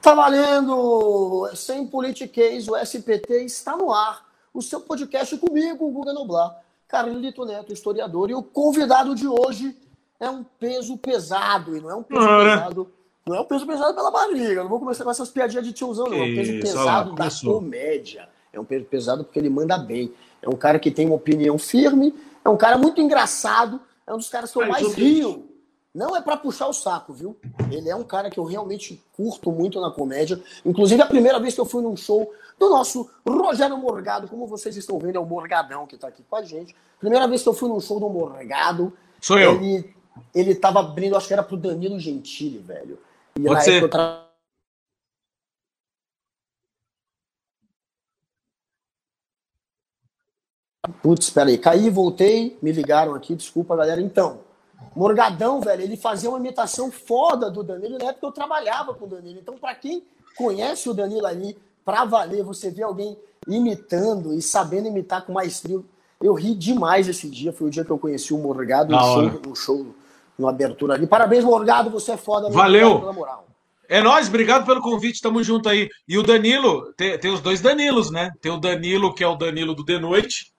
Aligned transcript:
Tá 0.00 0.14
valendo! 0.14 1.50
Sem 1.54 1.86
politiquês, 1.86 2.66
o 2.68 2.76
SPT 2.76 3.44
está 3.44 3.76
no 3.76 3.92
ar. 3.92 4.26
O 4.52 4.62
seu 4.62 4.80
podcast 4.80 5.36
comigo, 5.36 5.86
o 5.86 5.90
Guga 5.90 6.12
Noblar, 6.14 6.56
Carlito 6.88 7.44
Neto, 7.44 7.72
historiador. 7.72 8.30
E 8.30 8.34
o 8.34 8.42
convidado 8.42 9.14
de 9.14 9.28
hoje 9.28 9.76
é 10.18 10.28
um 10.30 10.42
peso 10.58 10.96
pesado. 10.96 11.76
E 11.76 11.80
não 11.80 11.90
é 11.90 11.94
um 11.94 12.02
peso 12.02 12.26
pesado. 12.26 12.90
Não 13.26 13.36
é 13.36 13.40
um 13.42 13.44
peso 13.44 13.66
pesado 13.66 13.94
pela 13.94 14.10
barriga. 14.10 14.62
Não 14.62 14.70
vou 14.70 14.80
começar 14.80 15.04
com 15.04 15.10
essas 15.10 15.28
piadinhas 15.28 15.66
de 15.66 15.72
tiozão, 15.74 16.06
não. 16.06 16.16
É 16.16 16.22
um 16.22 16.34
peso 16.34 16.60
pesado 16.60 17.12
da 17.14 17.28
comédia. 17.44 18.28
É 18.52 18.58
um 18.58 18.64
peso 18.64 18.86
pesado 18.86 19.22
porque 19.22 19.38
ele 19.38 19.50
manda 19.50 19.76
bem. 19.76 20.14
É 20.40 20.48
um 20.48 20.56
cara 20.56 20.78
que 20.78 20.90
tem 20.90 21.06
uma 21.06 21.16
opinião 21.16 21.58
firme. 21.58 22.14
É 22.42 22.48
um 22.48 22.56
cara 22.56 22.78
muito 22.78 23.02
engraçado. 23.02 23.78
É 24.06 24.14
um 24.14 24.16
dos 24.16 24.30
caras 24.30 24.50
que 24.50 24.58
eu 24.58 24.66
mais 24.66 24.94
rio 24.94 25.49
não 25.94 26.16
é 26.16 26.22
para 26.22 26.36
puxar 26.36 26.68
o 26.68 26.72
saco, 26.72 27.12
viu? 27.12 27.36
Ele 27.70 27.88
é 27.88 27.96
um 27.96 28.04
cara 28.04 28.30
que 28.30 28.38
eu 28.38 28.44
realmente 28.44 29.02
curto 29.16 29.50
muito 29.50 29.80
na 29.80 29.90
comédia. 29.90 30.40
Inclusive, 30.64 31.02
a 31.02 31.06
primeira 31.06 31.40
vez 31.40 31.54
que 31.54 31.60
eu 31.60 31.64
fui 31.64 31.82
num 31.82 31.96
show 31.96 32.32
do 32.58 32.70
nosso 32.70 33.10
Rogério 33.26 33.76
Morgado, 33.76 34.28
como 34.28 34.46
vocês 34.46 34.76
estão 34.76 34.98
vendo, 34.98 35.16
é 35.16 35.20
o 35.20 35.26
Morgadão 35.26 35.86
que 35.86 35.96
tá 35.96 36.06
aqui 36.06 36.22
com 36.22 36.36
a 36.36 36.42
gente. 36.42 36.76
Primeira 37.00 37.26
vez 37.26 37.42
que 37.42 37.48
eu 37.48 37.54
fui 37.54 37.68
num 37.68 37.80
show 37.80 37.98
do 37.98 38.08
Morgado. 38.08 38.92
Sou 39.20 39.38
eu. 39.38 39.56
Ele, 39.56 39.94
ele 40.32 40.54
tava 40.54 40.78
abrindo, 40.78 41.16
acho 41.16 41.26
que 41.26 41.32
era 41.32 41.42
pro 41.42 41.56
Danilo 41.56 41.98
Gentili, 41.98 42.58
velho. 42.58 42.98
E 43.36 43.42
Pode 43.42 43.64
ser. 43.64 43.88
Tra... 43.90 44.28
Putz, 51.02 51.26
espera 51.26 51.48
aí. 51.48 51.58
Caí, 51.58 51.90
voltei, 51.90 52.56
me 52.62 52.70
ligaram 52.70 53.14
aqui, 53.14 53.34
desculpa, 53.34 53.76
galera. 53.76 54.00
Então, 54.00 54.49
Morgadão, 54.94 55.60
velho, 55.60 55.82
ele 55.82 55.96
fazia 55.96 56.28
uma 56.28 56.38
imitação 56.38 56.90
foda 56.90 57.50
do 57.50 57.62
Danilo 57.62 57.98
na 57.98 58.10
época 58.10 58.26
eu 58.26 58.32
trabalhava 58.32 58.94
com 58.94 59.04
o 59.04 59.08
Danilo. 59.08 59.38
Então, 59.40 59.56
para 59.56 59.74
quem 59.74 60.02
conhece 60.36 60.88
o 60.88 60.94
Danilo 60.94 61.26
ali, 61.26 61.56
pra 61.84 62.04
valer, 62.04 62.42
você 62.42 62.70
vê 62.70 62.82
alguém 62.82 63.16
imitando 63.46 64.34
e 64.34 64.42
sabendo 64.42 64.88
imitar 64.88 65.24
com 65.24 65.32
maestria. 65.32 65.80
Eu 66.20 66.34
ri 66.34 66.54
demais 66.54 67.08
esse 67.08 67.28
dia. 67.28 67.52
Foi 67.52 67.68
o 67.68 67.70
dia 67.70 67.84
que 67.84 67.90
eu 67.90 67.98
conheci 67.98 68.34
o 68.34 68.38
Morgado 68.38 68.92
no 68.92 69.00
show, 69.00 69.40
no 69.46 69.56
show, 69.56 69.86
no 70.38 70.48
abertura 70.48 70.94
ali. 70.94 71.06
Parabéns, 71.06 71.44
Morgado, 71.44 71.88
você 71.88 72.12
é 72.12 72.16
foda. 72.16 72.50
Valeu. 72.50 73.00
Pela 73.00 73.12
moral. 73.12 73.46
É 73.88 74.00
nóis, 74.00 74.28
obrigado 74.28 74.64
pelo 74.64 74.80
convite, 74.80 75.20
tamo 75.20 75.42
junto 75.42 75.68
aí. 75.68 75.88
E 76.06 76.16
o 76.16 76.22
Danilo, 76.22 76.92
tem, 76.96 77.18
tem 77.18 77.32
os 77.32 77.40
dois 77.40 77.60
Danilos, 77.60 78.08
né? 78.10 78.30
Tem 78.40 78.52
o 78.52 78.56
Danilo, 78.56 79.12
que 79.12 79.24
é 79.24 79.26
o 79.26 79.34
Danilo 79.34 79.74
do 79.74 79.84
The 79.84 79.98
Noite, 79.98 80.52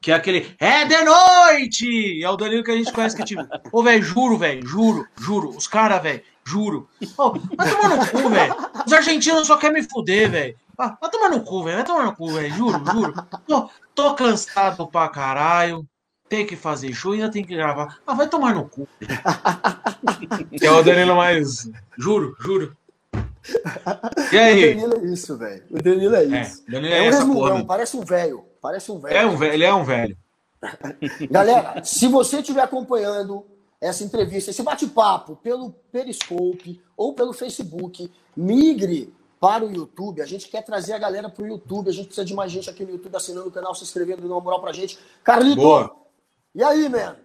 que 0.00 0.10
é 0.10 0.14
aquele. 0.14 0.54
É 0.58 0.84
de 0.84 1.02
noite! 1.04 2.24
É 2.24 2.30
o 2.30 2.36
Danilo 2.36 2.64
que 2.64 2.70
a 2.70 2.76
gente 2.76 2.92
conhece 2.92 3.14
que 3.14 3.22
é 3.22 3.24
tipo. 3.24 3.46
Ô, 3.70 3.82
velho, 3.82 4.02
juro, 4.02 4.38
velho, 4.38 4.66
juro, 4.66 5.06
juro. 5.18 5.50
Os 5.50 5.66
caras, 5.66 6.02
velho, 6.02 6.22
juro. 6.44 6.88
Ô, 7.18 7.32
vai 7.56 7.70
tomar 7.70 7.96
no 7.96 8.06
cu, 8.08 8.28
velho. 8.30 8.56
Os 8.86 8.92
argentinos 8.92 9.46
só 9.46 9.56
querem 9.58 9.82
me 9.82 9.88
fuder, 9.88 10.30
velho. 10.30 10.56
Ah, 10.78 10.96
vai 10.98 11.10
tomar 11.10 11.28
no 11.28 11.42
cu, 11.42 11.62
velho. 11.64 11.76
Vai 11.76 11.86
tomar 11.86 12.04
no 12.04 12.16
cu, 12.16 12.32
velho. 12.32 12.54
Juro, 12.54 12.82
juro. 12.90 13.14
Tô, 13.46 13.70
tô 13.94 14.14
cansado 14.14 14.86
pra 14.86 15.08
caralho. 15.08 15.86
Tem 16.28 16.46
que 16.46 16.56
fazer 16.56 16.92
show 16.94 17.14
e 17.14 17.18
ainda 17.20 17.30
tem 17.30 17.44
que 17.44 17.54
gravar. 17.54 17.98
Ah, 18.06 18.14
vai 18.14 18.28
tomar 18.28 18.54
no 18.54 18.66
cu. 18.68 18.88
que 20.56 20.64
é 20.64 20.70
o 20.70 20.82
Danilo 20.82 21.16
mais. 21.16 21.68
Juro, 21.98 22.34
juro. 22.40 22.74
E 24.32 24.38
aí? 24.38 24.76
O 24.76 24.80
Danilo 24.80 25.06
é 25.06 25.12
isso, 25.12 25.36
velho. 25.36 25.62
O 25.70 25.82
Danilo 25.82 26.14
é, 26.14 26.24
é 26.24 26.42
isso. 26.42 26.64
É, 26.68 26.72
Danilo 26.72 26.94
é, 26.94 27.06
é 27.06 27.18
um 27.18 27.34
porra. 27.34 27.64
Parece 27.66 27.96
um 27.96 28.00
velho. 28.02 28.49
Parece 28.60 28.92
um 28.92 28.98
velho. 28.98 29.16
É 29.16 29.26
um 29.26 29.36
velho, 29.36 29.54
ele 29.54 29.64
é 29.64 29.74
um 29.74 29.84
velho. 29.84 30.16
Galera, 31.30 31.82
se 31.82 32.06
você 32.06 32.40
estiver 32.40 32.62
acompanhando 32.62 33.44
essa 33.80 34.04
entrevista, 34.04 34.50
esse 34.50 34.62
bate-papo 34.62 35.36
pelo 35.36 35.72
Periscope 35.90 36.80
ou 36.96 37.14
pelo 37.14 37.32
Facebook, 37.32 38.10
migre 38.36 39.12
para 39.40 39.64
o 39.64 39.72
YouTube. 39.72 40.20
A 40.20 40.26
gente 40.26 40.48
quer 40.48 40.62
trazer 40.62 40.92
a 40.92 40.98
galera 40.98 41.30
para 41.30 41.42
o 41.42 41.46
YouTube. 41.46 41.88
A 41.88 41.92
gente 41.92 42.06
precisa 42.06 42.26
de 42.26 42.34
mais 42.34 42.52
gente 42.52 42.68
aqui 42.68 42.84
no 42.84 42.90
YouTube 42.90 43.16
assinando 43.16 43.48
o 43.48 43.52
canal, 43.52 43.74
se 43.74 43.82
inscrevendo, 43.82 44.20
dando 44.20 44.34
uma 44.34 44.40
moral 44.40 44.60
pra 44.60 44.72
gente. 44.72 44.98
Carlito, 45.24 45.56
Boa. 45.56 45.90
e 46.54 46.62
aí, 46.62 46.88
mano? 46.90 47.16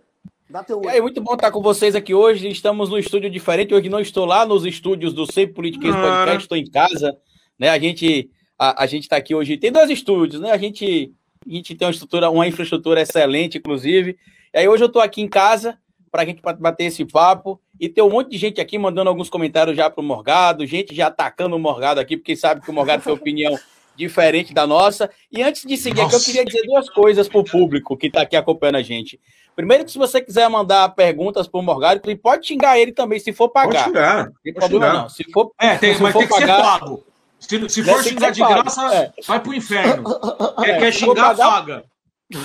Dá 0.50 0.64
teu 0.64 0.82
E 0.84 0.88
aí, 0.88 1.02
muito 1.02 1.20
bom 1.22 1.34
estar 1.34 1.52
com 1.52 1.62
vocês 1.62 1.96
aqui 1.96 2.14
hoje. 2.14 2.48
Estamos 2.48 2.90
num 2.90 2.98
estúdio 2.98 3.30
diferente. 3.30 3.74
Hoje 3.74 3.90
não 3.90 4.00
estou 4.00 4.26
lá 4.26 4.46
nos 4.46 4.64
estúdios 4.64 5.12
do 5.12 5.30
Sempre 5.30 5.56
Politiquês 5.56 5.94
Podcast, 5.94 6.44
estou 6.44 6.58
em 6.58 6.70
casa. 6.70 7.18
Né? 7.60 7.70
A 7.70 7.80
gente 7.80 8.30
a, 8.58 8.84
a 8.84 8.88
gente 8.88 9.04
está 9.04 9.18
aqui 9.18 9.36
hoje. 9.36 9.58
Tem 9.58 9.72
dois 9.72 9.90
estúdios, 9.90 10.42
né? 10.42 10.52
A 10.52 10.58
gente 10.58 11.14
a 11.48 11.54
gente 11.54 11.76
tem 11.76 11.88
uma 11.88 11.92
estrutura, 11.92 12.30
uma 12.30 12.48
infraestrutura 12.48 13.02
excelente, 13.02 13.58
inclusive. 13.58 14.18
E 14.54 14.58
aí 14.58 14.68
hoje 14.68 14.84
eu 14.84 14.88
estou 14.88 15.02
aqui 15.02 15.22
em 15.22 15.28
casa 15.28 15.78
para 16.12 16.24
a 16.24 16.26
gente 16.26 16.42
bater 16.42 16.86
esse 16.86 17.04
papo 17.06 17.60
e 17.80 17.90
tem 17.90 18.04
um 18.04 18.10
monte 18.10 18.32
de 18.32 18.38
gente 18.38 18.62
aqui 18.62 18.78
mandando 18.78 19.10
alguns 19.10 19.30
comentários 19.30 19.76
já 19.76 19.90
para 19.90 20.02
o 20.02 20.04
Morgado, 20.04 20.66
gente 20.66 20.96
já 20.96 21.08
atacando 21.08 21.56
o 21.56 21.60
Morgado 21.60 22.00
aqui, 22.00 22.16
porque 22.16 22.36
sabe 22.36 22.62
que 22.62 22.70
o 22.70 22.74
Morgado 22.74 23.04
tem 23.04 23.14
opinião 23.14 23.58
diferente 23.96 24.54
da 24.54 24.66
nossa. 24.66 25.10
E 25.32 25.44
antes 25.44 25.64
de 25.66 25.76
seguir 25.78 26.02
aqui, 26.02 26.16
eu 26.16 26.20
queria 26.22 26.46
dizer 26.46 26.64
duas 26.64 26.90
coisas 26.90 27.28
para 27.28 27.40
o 27.40 27.44
público 27.44 27.98
que 27.98 28.08
está 28.08 28.22
aqui 28.22 28.36
acompanhando 28.36 28.78
a 28.78 28.82
gente. 28.82 29.20
Primeiro, 29.56 29.86
que 29.86 29.92
se 29.92 29.98
você 29.98 30.22
quiser 30.22 30.50
mandar 30.50 30.90
perguntas 30.90 31.48
para 31.48 31.60
o 31.60 31.64
Morgado, 31.64 32.02
pode 32.18 32.48
xingar 32.48 32.78
ele 32.78 32.92
também, 32.92 33.20
se 33.20 33.32
for 33.32 33.50
pagar. 33.50 33.72
Pode 33.72 33.84
xingar. 33.86 34.26
Não 34.26 34.34
tem 34.44 34.54
problema, 34.54 34.94
não. 34.94 35.10
Se 35.10 35.24
for, 35.32 35.52
é, 35.60 35.78
tem, 35.78 35.96
se 35.96 36.02
mas 36.02 36.12
for 36.12 36.20
tem 36.20 36.28
pagar, 36.28 36.46
que 36.48 36.64
ser 36.64 36.80
pago. 36.80 37.04
Se, 37.48 37.70
se 37.70 37.84
for 37.84 38.04
xingar 38.04 38.32
de 38.32 38.40
graça, 38.40 38.96
é. 38.96 39.12
vai 39.26 39.40
pro 39.40 39.54
inferno. 39.54 40.04
Quer, 40.60 40.70
é, 40.70 40.80
quer 40.80 40.94
xingar, 40.94 41.36
paga. 41.36 41.84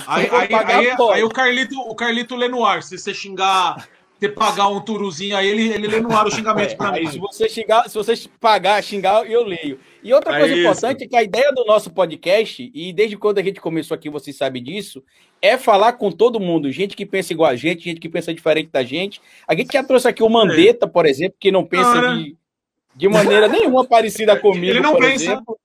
Aí, 0.05 0.29
aí, 0.29 0.53
aí, 0.53 0.91
aí, 1.13 1.23
o 1.23 1.29
Carlito, 1.29 1.79
o 1.79 1.95
Carlito 1.95 2.35
lê 2.35 2.47
no 2.47 2.63
ar. 2.63 2.83
Se 2.83 2.97
você 2.97 3.13
xingar, 3.13 3.87
você 4.19 4.29
pagar 4.29 4.67
um 4.67 4.79
turuzinho 4.79 5.35
aí, 5.35 5.47
ele, 5.47 5.69
ele 5.69 5.87
lê 5.87 5.99
no 5.99 6.15
ar 6.15 6.27
o 6.27 6.31
xingamento 6.31 6.73
é, 6.73 6.75
para 6.75 6.91
mim. 6.91 7.07
Se 7.07 7.17
você, 7.17 7.49
xingar, 7.49 7.89
se 7.89 7.95
você 7.95 8.13
pagar, 8.39 8.83
xingar, 8.83 9.25
eu 9.25 9.43
leio. 9.43 9.79
E 10.03 10.13
outra 10.13 10.37
coisa 10.37 10.53
é 10.53 10.59
importante 10.59 11.03
é 11.03 11.07
que 11.07 11.15
a 11.15 11.23
ideia 11.23 11.51
do 11.51 11.65
nosso 11.65 11.89
podcast, 11.89 12.71
e 12.73 12.93
desde 12.93 13.17
quando 13.17 13.39
a 13.39 13.43
gente 13.43 13.59
começou 13.59 13.95
aqui, 13.95 14.09
você 14.09 14.31
sabe 14.31 14.59
disso, 14.59 15.03
é 15.41 15.57
falar 15.57 15.93
com 15.93 16.11
todo 16.11 16.39
mundo, 16.39 16.71
gente 16.71 16.95
que 16.95 17.05
pensa 17.05 17.33
igual 17.33 17.49
a 17.49 17.55
gente, 17.55 17.83
gente 17.83 17.99
que 17.99 18.09
pensa 18.09 18.31
diferente 18.31 18.69
da 18.71 18.83
gente. 18.83 19.19
A 19.47 19.55
gente 19.55 19.73
já 19.73 19.83
trouxe 19.83 20.07
aqui 20.07 20.21
o 20.21 20.29
Mandetta, 20.29 20.87
por 20.87 21.07
exemplo, 21.07 21.35
que 21.39 21.51
não 21.51 21.65
pensa 21.65 22.15
de 22.15 22.37
de 22.95 23.07
maneira 23.07 23.47
nenhuma 23.47 23.85
parecida 23.85 24.37
comigo. 24.37 24.65
Ele 24.65 24.79
não 24.79 24.95
pensa. 24.95 25.23
Exemplo. 25.23 25.57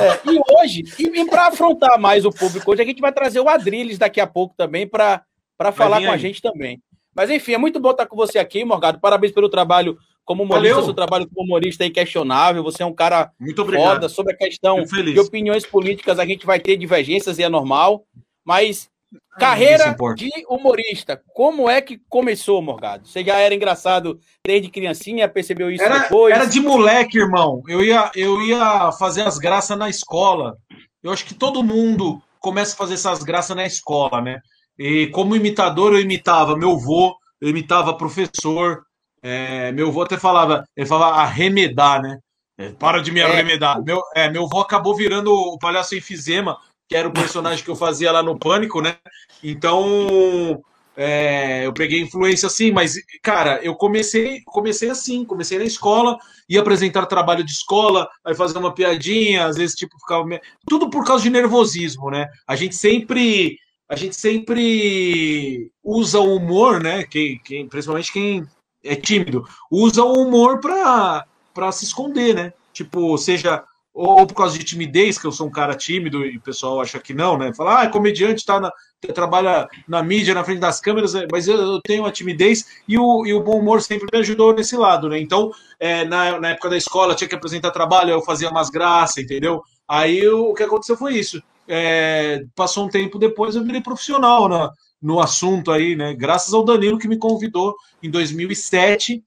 É, 0.00 0.30
e 0.30 0.40
hoje, 0.54 0.84
e, 0.98 1.20
e 1.20 1.24
para 1.24 1.46
afrontar 1.46 1.98
mais 1.98 2.24
o 2.24 2.30
público, 2.30 2.70
hoje 2.70 2.82
a 2.82 2.84
gente 2.84 3.00
vai 3.00 3.12
trazer 3.12 3.40
o 3.40 3.48
Adriles 3.48 3.96
daqui 3.98 4.20
a 4.20 4.26
pouco 4.26 4.54
também 4.56 4.86
para 4.86 5.24
falar 5.72 6.00
com 6.00 6.10
a 6.10 6.16
gente 6.16 6.42
também. 6.42 6.80
Mas 7.14 7.30
enfim, 7.30 7.54
é 7.54 7.58
muito 7.58 7.80
bom 7.80 7.92
estar 7.92 8.06
com 8.06 8.14
você 8.14 8.38
aqui, 8.38 8.62
Morgado. 8.64 9.00
Parabéns 9.00 9.32
pelo 9.32 9.48
trabalho 9.48 9.96
como 10.22 10.42
humorista, 10.42 10.74
Valeu. 10.74 10.84
seu 10.84 10.94
trabalho 10.94 11.26
como 11.26 11.46
humorista 11.46 11.84
é 11.84 11.86
inquestionável. 11.86 12.62
Você 12.64 12.82
é 12.82 12.86
um 12.86 12.92
cara 12.92 13.32
muito 13.40 13.62
obrigado. 13.62 13.94
foda 13.94 14.08
sobre 14.08 14.34
a 14.34 14.36
questão 14.36 14.82
de 14.82 15.18
opiniões 15.18 15.64
políticas. 15.64 16.18
A 16.18 16.26
gente 16.26 16.44
vai 16.44 16.60
ter 16.60 16.76
divergências 16.76 17.38
e 17.38 17.42
é 17.42 17.48
normal, 17.48 18.04
mas 18.44 18.90
Carreira 19.38 19.94
de 20.16 20.30
humorista, 20.48 21.22
como 21.34 21.68
é 21.68 21.80
que 21.80 22.00
começou, 22.08 22.60
Morgado? 22.62 23.06
Você 23.06 23.22
já 23.22 23.38
era 23.38 23.54
engraçado 23.54 24.18
desde 24.44 24.70
criancinha, 24.70 25.28
percebeu 25.28 25.70
isso 25.70 25.84
era, 25.84 25.98
depois? 26.00 26.34
Era 26.34 26.46
de 26.46 26.58
moleque, 26.58 27.18
irmão. 27.18 27.62
Eu 27.68 27.84
ia, 27.84 28.10
eu 28.14 28.40
ia 28.42 28.90
fazer 28.92 29.22
as 29.22 29.38
graças 29.38 29.76
na 29.76 29.88
escola. 29.88 30.56
Eu 31.02 31.12
acho 31.12 31.24
que 31.24 31.34
todo 31.34 31.62
mundo 31.62 32.20
começa 32.40 32.74
a 32.74 32.76
fazer 32.76 32.94
essas 32.94 33.22
graças 33.22 33.54
na 33.54 33.66
escola, 33.66 34.20
né? 34.22 34.40
E 34.78 35.06
como 35.08 35.36
imitador, 35.36 35.92
eu 35.92 36.00
imitava 36.00 36.56
meu 36.56 36.72
avô, 36.72 37.14
eu 37.40 37.50
imitava 37.50 37.96
professor. 37.96 38.82
É, 39.22 39.70
meu 39.72 39.88
avô 39.88 40.02
até 40.02 40.16
falava, 40.16 40.64
ele 40.76 40.86
falava 40.86 41.20
arremedar, 41.20 42.00
né? 42.00 42.18
É, 42.58 42.70
para 42.70 43.02
de 43.02 43.12
me 43.12 43.20
é. 43.20 43.24
arremedar. 43.24 43.82
Meu, 43.82 44.00
é, 44.14 44.30
meu 44.30 44.44
avô 44.44 44.60
acabou 44.60 44.96
virando 44.96 45.30
o 45.30 45.58
palhaço 45.58 45.94
enfisema 45.94 46.58
que 46.88 46.96
era 46.96 47.08
o 47.08 47.12
personagem 47.12 47.64
que 47.64 47.70
eu 47.70 47.76
fazia 47.76 48.12
lá 48.12 48.22
no 48.22 48.38
Pânico, 48.38 48.80
né? 48.80 48.96
Então, 49.42 50.62
é, 50.96 51.66
eu 51.66 51.72
peguei 51.72 52.00
influência 52.00 52.46
assim, 52.46 52.70
mas, 52.70 52.94
cara, 53.22 53.60
eu 53.62 53.74
comecei, 53.74 54.40
comecei 54.46 54.88
assim, 54.88 55.24
comecei 55.24 55.58
na 55.58 55.64
escola, 55.64 56.16
ia 56.48 56.60
apresentar 56.60 57.04
trabalho 57.06 57.44
de 57.44 57.52
escola, 57.52 58.08
aí 58.24 58.34
fazer 58.34 58.56
uma 58.56 58.72
piadinha, 58.72 59.46
às 59.46 59.56
vezes, 59.56 59.76
tipo, 59.76 59.98
ficava. 59.98 60.24
Tudo 60.66 60.88
por 60.88 61.04
causa 61.04 61.22
de 61.22 61.30
nervosismo, 61.30 62.10
né? 62.10 62.26
A 62.46 62.56
gente 62.56 62.74
sempre. 62.74 63.58
A 63.88 63.94
gente 63.94 64.16
sempre 64.16 65.70
usa 65.84 66.18
o 66.18 66.34
humor, 66.34 66.82
né? 66.82 67.04
Quem, 67.04 67.38
quem, 67.38 67.68
principalmente 67.68 68.12
quem 68.12 68.44
é 68.82 68.96
tímido, 68.96 69.46
usa 69.70 70.02
o 70.02 70.12
humor 70.12 70.58
para 70.58 71.72
se 71.72 71.84
esconder, 71.84 72.34
né? 72.34 72.52
Tipo, 72.72 73.16
seja 73.16 73.62
ou 73.96 74.26
por 74.26 74.34
causa 74.34 74.58
de 74.58 74.64
timidez, 74.64 75.18
que 75.18 75.26
eu 75.26 75.32
sou 75.32 75.46
um 75.46 75.50
cara 75.50 75.74
tímido 75.74 76.22
e 76.26 76.36
o 76.36 76.40
pessoal 76.40 76.82
acha 76.82 76.98
que 76.98 77.14
não, 77.14 77.38
né? 77.38 77.54
Fala, 77.54 77.80
ah, 77.80 77.84
é 77.84 77.88
comediante, 77.88 78.44
tá 78.44 78.60
na, 78.60 78.70
trabalha 79.14 79.66
na 79.88 80.02
mídia, 80.02 80.34
na 80.34 80.44
frente 80.44 80.60
das 80.60 80.78
câmeras, 80.80 81.14
é, 81.14 81.26
mas 81.32 81.48
eu, 81.48 81.56
eu 81.56 81.80
tenho 81.80 82.04
a 82.04 82.12
timidez 82.12 82.66
e 82.86 82.98
o, 82.98 83.24
e 83.24 83.32
o, 83.32 83.42
bom 83.42 83.58
humor 83.58 83.80
sempre 83.80 84.06
me 84.12 84.18
ajudou 84.18 84.52
nesse 84.52 84.76
lado, 84.76 85.08
né? 85.08 85.18
Então, 85.18 85.50
é, 85.80 86.04
na, 86.04 86.38
na, 86.38 86.50
época 86.50 86.68
da 86.68 86.76
escola, 86.76 87.14
tinha 87.14 87.26
que 87.26 87.34
apresentar 87.34 87.70
trabalho, 87.70 88.10
eu 88.10 88.20
fazia 88.20 88.50
umas 88.50 88.68
graças, 88.68 89.24
entendeu? 89.24 89.62
Aí 89.88 90.28
o 90.28 90.52
que 90.52 90.62
aconteceu 90.62 90.94
foi 90.98 91.14
isso. 91.14 91.42
É, 91.66 92.44
passou 92.54 92.84
um 92.84 92.90
tempo 92.90 93.18
depois, 93.18 93.56
eu 93.56 93.64
virei 93.64 93.80
profissional 93.80 94.46
na, 94.46 94.70
no 95.00 95.20
assunto 95.20 95.72
aí, 95.72 95.96
né? 95.96 96.12
Graças 96.12 96.52
ao 96.52 96.66
Danilo 96.66 96.98
que 96.98 97.08
me 97.08 97.16
convidou 97.16 97.74
em 98.02 98.10
2007 98.10 99.24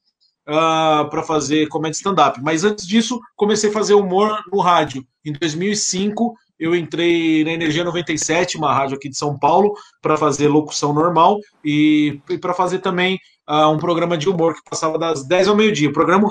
uh, 0.50 1.08
para 1.10 1.24
fazer 1.24 1.68
comédia 1.68 1.98
stand-up. 1.98 2.42
Mas 2.42 2.64
antes 2.64 2.88
disso, 2.88 3.20
comecei 3.36 3.70
a 3.70 3.74
fazer 3.74 3.94
humor 3.94 4.44
no 4.52 4.60
rádio. 4.60 5.06
Em 5.24 5.32
2005, 5.32 6.36
eu 6.60 6.76
entrei 6.76 7.44
na 7.44 7.52
Energia 7.52 7.84
97, 7.84 8.58
uma 8.58 8.74
rádio 8.74 8.98
aqui 8.98 9.08
de 9.08 9.18
São 9.18 9.38
Paulo, 9.38 9.74
para 10.02 10.18
fazer 10.18 10.48
locução 10.48 10.92
normal 10.92 11.38
e, 11.64 12.20
e 12.30 12.38
para 12.38 12.54
fazer 12.54 12.80
também 12.80 13.20
uh, 13.48 13.70
um 13.70 13.78
programa 13.78 14.18
de 14.18 14.28
humor 14.28 14.56
que 14.56 14.70
passava 14.70 14.98
das 14.98 15.26
10 15.26 15.50
ao 15.50 15.56
meio-dia. 15.56 15.90
O 15.90 15.94
programa 15.94 16.30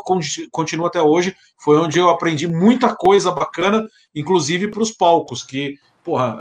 continua 0.50 0.88
até 0.88 1.00
hoje, 1.00 1.34
foi 1.56 1.78
onde 1.78 1.98
eu 1.98 2.10
aprendi 2.10 2.46
muita 2.46 2.94
coisa 2.94 3.30
bacana, 3.30 3.86
inclusive 4.14 4.68
para 4.68 4.82
os 4.82 4.90
palcos, 4.90 5.42
que 5.42 5.76
porra, 6.04 6.38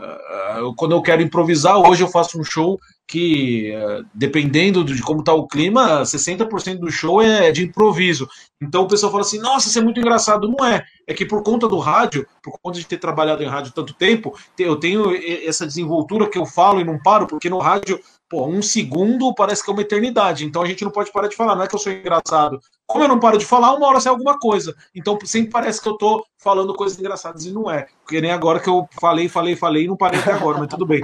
uh, 0.62 0.74
quando 0.74 0.92
eu 0.92 1.02
quero 1.02 1.22
improvisar, 1.22 1.78
hoje 1.78 2.02
eu 2.02 2.08
faço 2.08 2.40
um 2.40 2.44
show 2.44 2.78
que, 3.08 3.72
uh, 3.74 4.04
dependendo 4.12 4.84
de 4.84 5.00
como 5.00 5.24
tá 5.24 5.32
o 5.32 5.48
clima, 5.48 6.02
60% 6.02 6.78
do 6.78 6.90
show 6.90 7.22
é 7.22 7.50
de 7.50 7.64
improviso. 7.64 8.28
Então 8.60 8.82
o 8.82 8.88
pessoal 8.88 9.10
fala 9.10 9.24
assim: 9.24 9.38
nossa, 9.38 9.68
isso 9.68 9.78
é 9.78 9.82
muito 9.82 9.98
engraçado. 9.98 10.46
Não 10.46 10.64
é. 10.64 10.84
É 11.06 11.14
que 11.14 11.24
por 11.24 11.42
conta 11.42 11.66
do 11.66 11.78
rádio, 11.78 12.26
por 12.42 12.58
conta 12.60 12.78
de 12.78 12.86
ter 12.86 12.98
trabalhado 12.98 13.42
em 13.42 13.46
rádio 13.46 13.72
tanto 13.72 13.94
tempo, 13.94 14.38
eu 14.58 14.76
tenho 14.76 15.10
essa 15.46 15.66
desenvoltura 15.66 16.28
que 16.28 16.38
eu 16.38 16.44
falo 16.44 16.80
e 16.80 16.84
não 16.84 17.00
paro, 17.00 17.26
porque 17.26 17.48
no 17.48 17.58
rádio 17.58 17.98
pô, 18.28 18.46
um 18.46 18.60
segundo 18.60 19.34
parece 19.34 19.64
que 19.64 19.70
é 19.70 19.72
uma 19.72 19.82
eternidade. 19.82 20.44
Então 20.44 20.62
a 20.62 20.66
gente 20.66 20.84
não 20.84 20.90
pode 20.90 21.10
parar 21.10 21.28
de 21.28 21.36
falar. 21.36 21.56
Não 21.56 21.62
é 21.62 21.66
que 21.66 21.74
eu 21.74 21.78
sou 21.78 21.90
engraçado. 21.90 22.60
Como 22.86 23.04
eu 23.04 23.08
não 23.08 23.18
paro 23.18 23.38
de 23.38 23.44
falar, 23.44 23.74
uma 23.74 23.86
hora 23.86 24.00
sai 24.00 24.10
alguma 24.10 24.38
coisa. 24.38 24.74
Então 24.94 25.18
sempre 25.24 25.50
parece 25.50 25.80
que 25.80 25.88
eu 25.88 25.96
tô 25.96 26.24
falando 26.38 26.74
coisas 26.74 26.98
engraçadas 26.98 27.44
e 27.44 27.50
não 27.50 27.70
é. 27.70 27.86
Porque 28.02 28.20
nem 28.20 28.30
agora 28.30 28.60
que 28.60 28.68
eu 28.68 28.88
falei, 29.00 29.28
falei, 29.28 29.56
falei 29.56 29.84
e 29.84 29.86
não 29.86 29.96
parei 29.96 30.20
até 30.20 30.32
agora, 30.32 30.58
mas 30.58 30.68
tudo 30.68 30.86
bem. 30.86 31.00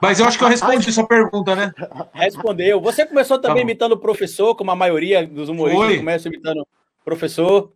Mas 0.00 0.20
eu 0.20 0.26
acho 0.26 0.38
que 0.38 0.44
eu 0.44 0.48
respondi 0.48 0.92
sua 0.92 1.06
pergunta, 1.06 1.45
né? 1.54 1.72
Respondeu. 2.12 2.80
Você 2.80 3.06
começou 3.06 3.38
também 3.38 3.58
tá 3.58 3.62
imitando 3.62 3.92
o 3.92 3.98
professor, 3.98 4.54
como 4.54 4.70
a 4.70 4.76
maioria 4.76 5.26
dos 5.26 5.48
humoristas 5.48 5.86
Foi. 5.86 5.98
começam 5.98 6.32
imitando 6.32 6.66
professor. 7.04 7.72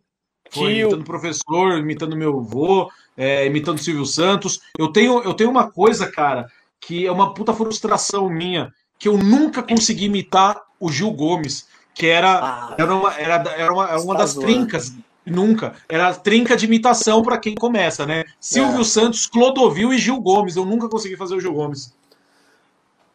Foi, 0.49 0.73
tio. 0.73 0.87
imitando 0.87 1.05
professor, 1.05 1.77
imitando 1.77 2.17
meu 2.17 2.39
avô, 2.39 2.91
é, 3.15 3.45
imitando 3.45 3.79
Silvio 3.79 4.05
Santos. 4.05 4.59
Eu 4.77 4.89
tenho, 4.89 5.21
eu 5.23 5.33
tenho 5.33 5.49
uma 5.49 5.71
coisa, 5.71 6.11
cara, 6.11 6.47
que 6.79 7.05
é 7.05 7.11
uma 7.11 7.33
puta 7.33 7.53
frustração 7.53 8.29
minha 8.29 8.73
que 8.97 9.07
eu 9.07 9.17
nunca 9.17 9.63
consegui 9.63 10.05
imitar 10.05 10.61
o 10.79 10.91
Gil 10.91 11.11
Gomes, 11.11 11.67
que 11.93 12.05
era, 12.05 12.39
ah, 12.39 12.75
era, 12.77 12.95
uma, 12.95 13.13
era, 13.15 13.35
era 13.57 13.73
uma, 13.73 13.89
era 13.89 13.99
uma 13.99 14.15
das 14.15 14.35
trincas. 14.35 14.93
Nunca. 15.25 15.75
Era 15.87 16.13
trinca 16.13 16.57
de 16.57 16.65
imitação 16.65 17.21
para 17.21 17.37
quem 17.37 17.55
começa, 17.55 18.05
né? 18.05 18.25
Silvio 18.39 18.81
é. 18.81 18.83
Santos, 18.83 19.25
Clodovil 19.27 19.93
e 19.93 19.97
Gil 19.97 20.19
Gomes. 20.19 20.55
Eu 20.55 20.65
nunca 20.65 20.89
consegui 20.89 21.15
fazer 21.15 21.35
o 21.35 21.39
Gil 21.39 21.53
Gomes. 21.53 21.93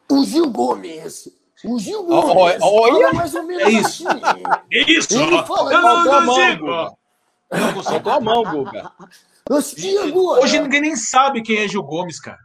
O 0.09 0.25
Gil 0.25 0.51
Gomes. 0.51 1.29
O 1.65 1.79
Gil 1.79 2.05
Gomes. 2.05 2.61
Olha, 2.63 3.13
mais 3.13 3.35
ou 3.35 3.43
menos 3.43 3.65
é 3.65 3.71
isso. 3.71 4.09
Assim. 4.09 4.43
É 4.73 4.91
isso. 4.91 5.23
Ele 5.23 5.43
fala 5.45 5.73
eu 5.73 5.83
não, 5.83 6.05
não 6.05 6.27
consigo. 6.27 6.67
Não 7.51 7.73
consigo. 7.75 8.11
a 8.11 8.21
mão, 8.21 8.43
Guga. 8.45 8.93
Hoje 9.49 10.61
ninguém 10.61 10.81
nem 10.81 10.97
sabe 10.97 11.43
quem 11.43 11.59
é 11.59 11.69
Gil 11.69 11.83
Gomes, 11.83 12.21
cara. 12.21 12.39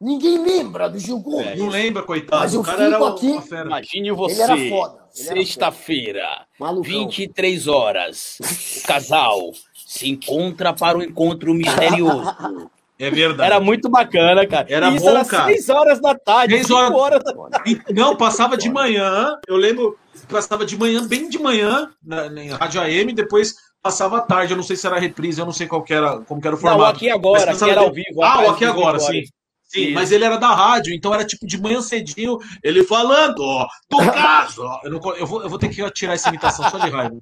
Ninguém 0.00 0.38
lembra 0.44 0.88
do 0.88 0.98
Gil 0.98 1.18
Gomes. 1.18 1.46
É, 1.46 1.56
não 1.56 1.68
lembra, 1.68 2.02
coitado. 2.04 2.42
Mas 2.42 2.54
o 2.54 2.62
cara 2.62 2.84
era 2.84 3.08
aqui, 3.08 3.32
uma 3.32 3.42
fera. 3.42 3.66
Imagine 3.66 4.12
você, 4.12 4.70
sexta-feira, 5.10 6.46
23 6.82 7.66
horas, 7.66 8.38
o 8.40 8.86
casal 8.86 9.50
se 9.74 10.08
encontra 10.08 10.72
para 10.72 10.96
o 10.96 11.00
um 11.00 11.04
encontro 11.04 11.52
misterioso. 11.52 12.70
É 12.98 13.10
verdade. 13.10 13.52
Era 13.52 13.60
muito 13.60 13.88
bacana, 13.88 14.46
cara. 14.46 14.66
Era 14.68 14.90
Isso 14.90 15.04
bom, 15.04 15.10
era 15.10 15.24
cara. 15.24 15.44
6 15.44 15.68
horas 15.68 16.00
da 16.00 16.14
tarde, 16.16 16.54
6 16.54 16.70
horas... 16.70 16.90
horas 16.90 17.22
da 17.22 17.32
tarde. 17.48 17.82
Não, 17.90 18.16
passava 18.16 18.56
de 18.56 18.68
manhã. 18.68 19.36
Eu 19.46 19.56
lembro, 19.56 19.96
passava 20.28 20.66
de 20.66 20.76
manhã, 20.76 21.06
bem 21.06 21.28
de 21.28 21.38
manhã, 21.38 21.90
na, 22.04 22.28
na 22.28 22.56
Rádio 22.56 22.80
AM, 22.80 23.12
depois 23.12 23.54
passava 23.80 24.18
à 24.18 24.20
tarde. 24.20 24.52
Eu 24.52 24.56
não 24.56 24.64
sei 24.64 24.74
se 24.74 24.86
era 24.86 24.98
reprise, 24.98 25.40
eu 25.40 25.46
não 25.46 25.52
sei 25.52 25.68
qual 25.68 25.84
era, 25.88 26.18
como 26.22 26.40
era 26.44 26.56
o 26.56 26.58
formato. 26.58 26.82
Não, 26.82 26.86
aqui 26.86 27.08
agora, 27.08 27.56
que 27.56 27.70
era 27.70 27.80
ao 27.80 27.92
vivo. 27.92 28.22
Ah, 28.22 28.46
o 28.46 28.50
aqui 28.50 28.64
agora, 28.64 28.98
sim. 28.98 29.22
Sim, 29.68 29.92
mas 29.92 30.10
ele 30.10 30.24
era 30.24 30.38
da 30.38 30.54
rádio, 30.54 30.94
então 30.94 31.12
era 31.12 31.26
tipo 31.26 31.46
de 31.46 31.60
manhã 31.60 31.82
cedinho, 31.82 32.38
ele 32.64 32.82
falando, 32.84 33.40
ó, 33.40 33.68
do 33.90 33.98
caso. 33.98 34.62
Eu, 34.82 34.90
não, 34.90 35.14
eu, 35.14 35.26
vou, 35.26 35.42
eu 35.42 35.48
vou 35.50 35.58
ter 35.58 35.68
que 35.68 35.90
tirar 35.90 36.14
essa 36.14 36.30
imitação 36.30 36.70
só 36.70 36.78
de 36.78 36.88
raiva. 36.88 37.18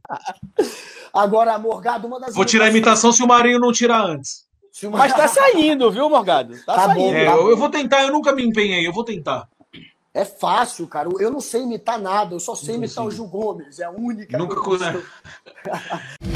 Agora, 1.12 1.58
Morgado, 1.58 2.06
uma 2.06 2.20
das. 2.20 2.34
Vou 2.34 2.44
tirar 2.44 2.66
a 2.66 2.68
imitação 2.68 3.10
se 3.10 3.20
o 3.20 3.26
Marinho 3.26 3.58
não 3.58 3.72
tirar 3.72 4.04
antes. 4.04 4.45
Mas 4.84 5.12
tá 5.14 5.26
saindo, 5.26 5.90
viu, 5.90 6.08
Morgado? 6.08 6.54
Tá, 6.64 6.74
tá 6.74 6.86
saindo. 6.86 7.00
Bom, 7.00 7.14
é, 7.14 7.26
eu, 7.28 7.50
eu 7.50 7.56
vou 7.56 7.70
tentar, 7.70 8.02
eu 8.02 8.12
nunca 8.12 8.32
me 8.34 8.44
empenhei, 8.44 8.86
eu 8.86 8.92
vou 8.92 9.04
tentar. 9.04 9.48
É 10.12 10.24
fácil, 10.24 10.86
cara. 10.86 11.10
Eu 11.18 11.30
não 11.30 11.40
sei 11.40 11.62
imitar 11.62 11.98
nada, 11.98 12.34
eu 12.34 12.40
só 12.40 12.54
sei 12.54 12.76
imitar 12.76 13.04
o 13.04 13.10
Gil 13.10 13.26
Gomes. 13.26 13.78
É 13.78 13.84
a 13.84 13.90
única. 13.90 14.38
Nunca 14.38 14.56
coisa. 14.56 15.02